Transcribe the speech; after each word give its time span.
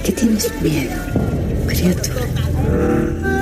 ¿De 0.00 0.06
qué 0.06 0.12
tienes 0.12 0.50
miedo, 0.62 0.96
criatura? 1.66 3.39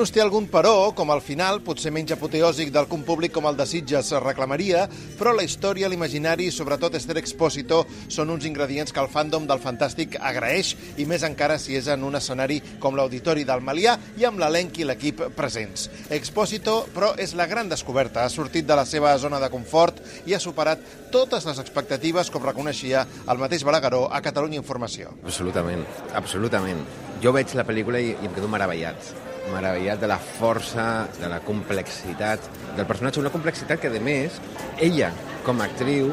Venus 0.00 0.14
té 0.16 0.22
algun 0.22 0.46
però, 0.48 0.94
com 0.96 1.10
al 1.12 1.20
final, 1.20 1.58
potser 1.60 1.90
menys 1.92 2.14
apoteòsic 2.14 2.70
del 2.72 2.86
que 2.88 2.96
un 2.96 3.02
públic 3.04 3.34
com 3.34 3.44
el 3.44 3.58
de 3.58 3.66
Sitges 3.68 4.14
reclamaria, 4.24 4.86
però 5.18 5.34
la 5.36 5.44
història, 5.44 5.90
l'imaginari 5.92 6.46
i 6.48 6.54
sobretot 6.56 6.96
Esther 6.96 7.18
Expósito 7.20 7.82
són 8.08 8.32
uns 8.32 8.46
ingredients 8.48 8.96
que 8.96 9.02
el 9.04 9.10
fandom 9.12 9.44
del 9.44 9.60
Fantàstic 9.60 10.16
agraeix 10.16 10.72
i 10.96 11.04
més 11.04 11.20
encara 11.28 11.60
si 11.60 11.76
és 11.76 11.92
en 11.92 12.08
un 12.08 12.16
escenari 12.16 12.62
com 12.80 12.96
l'Auditori 12.96 13.44
del 13.44 13.60
Malià 13.60 13.98
i 14.16 14.24
amb 14.24 14.40
l'elenc 14.40 14.80
i 14.80 14.88
l'equip 14.88 15.20
presents. 15.36 15.90
Expósito, 16.08 16.86
però, 16.96 17.12
és 17.20 17.36
la 17.36 17.44
gran 17.50 17.68
descoberta. 17.68 18.24
Ha 18.24 18.32
sortit 18.32 18.64
de 18.64 18.80
la 18.80 18.88
seva 18.88 19.12
zona 19.20 19.36
de 19.36 19.52
confort 19.52 20.00
i 20.24 20.32
ha 20.32 20.40
superat 20.40 21.10
totes 21.12 21.44
les 21.44 21.60
expectatives, 21.60 22.32
com 22.32 22.48
reconeixia 22.48 23.04
el 23.28 23.44
mateix 23.44 23.68
Balagueró 23.68 24.06
a 24.08 24.24
Catalunya 24.24 24.64
Informació. 24.64 25.12
Absolutament, 25.20 25.84
absolutament. 26.14 26.86
Jo 27.20 27.36
veig 27.36 27.52
la 27.52 27.68
pel·lícula 27.68 28.00
i, 28.00 28.14
i 28.16 28.30
em 28.30 28.32
quedo 28.32 28.48
meravellat 28.48 29.28
meravellat 29.48 30.00
de 30.02 30.10
la 30.10 30.18
força, 30.20 31.06
de 31.20 31.30
la 31.32 31.40
complexitat 31.44 32.44
del 32.76 32.86
personatge, 32.86 33.22
una 33.22 33.32
complexitat 33.32 33.80
que, 33.80 33.90
a 33.90 34.04
més, 34.04 34.40
ella, 34.78 35.10
com 35.46 35.60
a 35.60 35.70
actriu, 35.70 36.12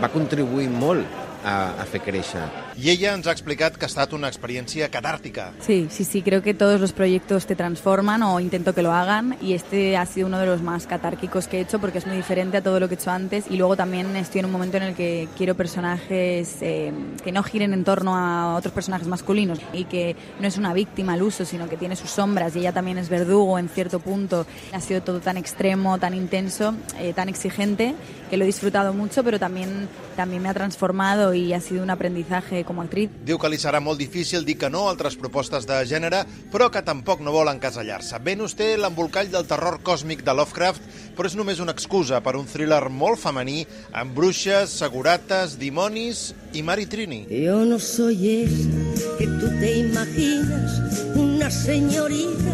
va 0.00 0.12
contribuir 0.12 0.70
molt 0.72 1.21
a, 1.44 1.82
a 1.82 1.84
fer 1.84 2.00
créixer. 2.02 2.42
I 2.76 2.90
ella 2.90 3.14
ens 3.14 3.26
ha 3.26 3.32
explicat 3.32 3.76
que 3.76 3.86
ha 3.86 3.90
estat 3.90 4.12
una 4.16 4.28
experiència 4.28 4.88
catàrtica. 4.92 5.50
Sí, 5.60 5.88
sí, 5.90 6.04
sí, 6.04 6.22
creo 6.22 6.42
que 6.42 6.54
todos 6.54 6.80
los 6.80 6.92
proyectos 6.92 7.46
te 7.46 7.56
transforman 7.56 8.22
o 8.22 8.40
intento 8.40 8.74
que 8.74 8.82
lo 8.82 8.92
hagan 8.92 9.36
y 9.40 9.54
este 9.54 9.96
ha 9.96 10.06
sido 10.06 10.26
uno 10.26 10.38
de 10.38 10.46
los 10.46 10.62
más 10.62 10.86
catárquicos 10.86 11.48
que 11.48 11.58
he 11.58 11.60
hecho 11.60 11.78
porque 11.80 11.98
es 11.98 12.06
muy 12.06 12.16
diferente 12.16 12.56
a 12.58 12.62
todo 12.62 12.80
lo 12.80 12.88
que 12.88 12.94
he 12.94 12.98
hecho 12.98 13.10
antes 13.10 13.44
y 13.50 13.56
luego 13.56 13.76
también 13.76 14.14
estoy 14.16 14.40
en 14.40 14.46
un 14.46 14.52
momento 14.52 14.76
en 14.76 14.84
el 14.84 14.94
que 14.94 15.28
quiero 15.36 15.54
personajes 15.54 16.56
eh, 16.60 16.92
que 17.22 17.32
no 17.32 17.42
giren 17.42 17.72
en 17.72 17.84
torno 17.84 18.16
a 18.16 18.54
otros 18.56 18.72
personajes 18.72 19.08
masculinos 19.08 19.58
y 19.72 19.84
que 19.84 20.16
no 20.40 20.46
es 20.46 20.56
una 20.56 20.72
víctima 20.72 21.14
al 21.14 21.22
uso, 21.22 21.44
sino 21.44 21.68
que 21.68 21.76
tiene 21.76 21.96
sus 21.96 22.10
sombras 22.10 22.54
y 22.56 22.60
ella 22.60 22.72
también 22.72 22.98
es 22.98 23.08
verdugo 23.08 23.58
en 23.58 23.68
cierto 23.68 24.00
punto. 24.00 24.46
Ha 24.72 24.80
sido 24.80 25.02
todo 25.02 25.20
tan 25.20 25.36
extremo, 25.36 25.98
tan 25.98 26.14
intenso, 26.14 26.74
eh, 26.98 27.12
tan 27.12 27.28
exigente 27.28 27.94
que 28.30 28.36
lo 28.36 28.44
he 28.44 28.46
disfrutado 28.46 28.94
mucho, 28.94 29.22
pero 29.22 29.38
también, 29.38 29.88
también 30.16 30.42
me 30.42 30.48
ha 30.48 30.54
transformado 30.54 31.31
y 31.34 31.52
ha 31.52 31.60
sido 31.60 31.82
un 31.82 31.90
aprendizaje 31.90 32.64
com 32.64 32.80
a 32.80 32.84
actriz. 32.84 33.10
Diu 33.26 33.38
que 33.38 33.50
li 33.50 33.58
serà 33.60 33.80
molt 33.80 34.00
difícil 34.00 34.44
dir 34.44 34.58
que 34.60 34.70
no 34.70 34.86
a 34.86 34.92
altres 34.92 35.16
propostes 35.16 35.66
de 35.68 35.80
gènere, 35.88 36.24
però 36.52 36.70
que 36.70 36.84
tampoc 36.84 37.20
no 37.20 37.34
vol 37.34 37.50
encasellar-se. 37.52 38.20
Venus 38.24 38.56
té 38.58 38.74
l'embolcall 38.78 39.30
del 39.32 39.48
terror 39.50 39.80
còsmic 39.82 40.24
de 40.26 40.36
Lovecraft, 40.36 40.82
però 41.16 41.28
és 41.28 41.36
només 41.38 41.60
una 41.64 41.74
excusa 41.76 42.22
per 42.24 42.36
un 42.36 42.48
thriller 42.48 42.82
molt 42.90 43.20
femení 43.22 43.62
amb 43.92 44.14
bruixes, 44.16 44.76
segurates, 44.82 45.58
dimonis 45.60 46.30
i 46.52 46.62
Mari 46.62 46.86
Trini. 46.86 47.24
Yo 47.30 47.64
no 47.64 47.78
soy 47.78 48.42
esa 48.42 48.91
que 49.18 49.26
tú 49.26 49.48
te 49.60 49.78
imaginas, 49.78 50.80
una 51.14 51.50
señorita 51.50 52.52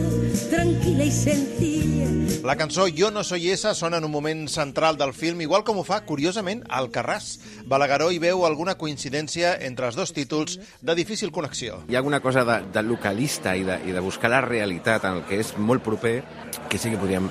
tranquila 0.50 1.04
y 1.04 1.10
sencilla. 1.10 2.06
La 2.44 2.56
cançó 2.56 2.86
Jo 2.96 3.10
no 3.10 3.24
soy 3.24 3.50
esa 3.50 3.74
sona 3.74 3.98
en 3.98 4.04
un 4.04 4.10
moment 4.10 4.48
central 4.48 4.96
del 4.96 5.12
film, 5.12 5.40
igual 5.40 5.64
com 5.64 5.80
ho 5.80 5.84
fa, 5.84 6.00
curiosament, 6.06 6.62
Alcarràs. 6.70 7.38
Balagueró 7.68 8.10
hi 8.12 8.20
veu 8.22 8.44
alguna 8.46 8.76
coincidència 8.78 9.56
entre 9.66 9.90
els 9.90 9.98
dos 9.98 10.14
títols 10.16 10.58
de 10.80 10.94
difícil 10.94 11.32
connexió. 11.34 11.82
Hi 11.88 11.96
ha 11.96 12.02
alguna 12.02 12.22
cosa 12.24 12.44
de, 12.48 12.60
de 12.72 12.82
localista 12.86 13.56
i 13.56 13.66
de, 13.66 13.80
i 13.88 13.92
de 13.92 14.04
buscar 14.04 14.30
la 14.30 14.42
realitat 14.44 15.04
en 15.04 15.18
el 15.18 15.26
que 15.28 15.42
és 15.42 15.54
molt 15.58 15.84
proper 15.84 16.20
que 16.70 16.78
sí 16.78 16.92
que 16.94 17.00
podríem 17.00 17.28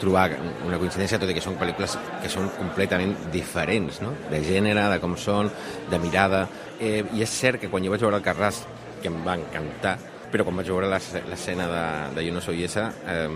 trobar 0.00 0.30
una 0.66 0.78
coincidència, 0.78 1.18
tot 1.18 1.30
i 1.30 1.34
que 1.36 1.42
són 1.44 1.56
pel·lícules 1.60 1.96
que 2.22 2.28
són 2.32 2.48
completament 2.58 3.14
diferents, 3.32 4.00
no? 4.04 4.12
de 4.30 4.42
gènere, 4.44 4.88
de 4.92 4.98
com 5.02 5.16
són, 5.16 5.50
de 5.90 5.98
mirada. 6.02 6.46
Eh, 6.80 7.04
I 7.16 7.22
és 7.24 7.30
cert 7.32 7.60
que 7.60 7.70
quan 7.72 7.84
jo 7.84 7.90
vaig 7.94 8.02
veure 8.04 8.16
el 8.20 8.24
Carràs, 8.26 8.62
que 9.02 9.08
em 9.12 9.22
va 9.24 9.36
encantar, 9.38 9.96
però 10.32 10.44
quan 10.44 10.56
vaig 10.58 10.68
veure 10.68 10.88
l'es- 10.90 11.14
l'escena 11.30 11.68
de, 11.70 11.84
de 12.20 12.26
Jo 12.28 12.34
no 12.34 12.40
soy 12.44 12.64
esa, 12.64 12.90
eh, 13.06 13.28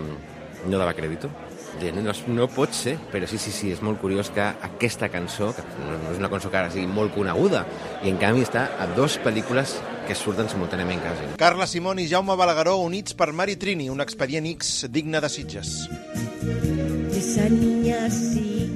no 0.67 0.77
dava 0.77 0.93
crèdito. 0.93 1.29
De, 1.79 1.87
no, 1.95 2.11
no 2.35 2.45
pot 2.51 2.73
ser, 2.75 2.97
però 3.13 3.25
sí, 3.25 3.37
sí, 3.39 3.49
sí, 3.55 3.69
és 3.71 3.79
molt 3.81 3.97
curiós 4.01 4.27
que 4.29 4.43
aquesta 4.43 5.07
cançó, 5.09 5.53
que 5.55 5.63
no, 5.79 6.11
és 6.11 6.19
una 6.19 6.27
cançó 6.29 6.51
que 6.51 6.59
ara 6.59 6.69
sigui 6.69 6.85
molt 6.85 7.13
coneguda, 7.15 7.63
i 8.03 8.11
en 8.11 8.19
canvi 8.19 8.43
està 8.43 8.65
a 8.77 8.89
dos 8.91 9.15
pel·lícules 9.23 9.77
que 10.05 10.13
surten 10.19 10.51
simultàniament 10.51 10.99
quasi. 11.01 11.31
Carla 11.39 11.65
Simón 11.71 12.03
i 12.03 12.09
Jaume 12.11 12.35
Balagueró 12.35 12.75
units 12.83 13.15
per 13.15 13.31
Mari 13.31 13.55
Trini, 13.55 13.87
un 13.89 14.03
expedient 14.03 14.51
X 14.51 14.85
digne 14.91 15.23
de 15.23 15.29
Sitges. 15.31 15.77
Esa 17.15 17.49
niña 17.49 18.09
sí 18.09 18.69